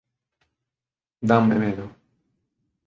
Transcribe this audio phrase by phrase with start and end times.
[1.29, 1.85] Danme medo.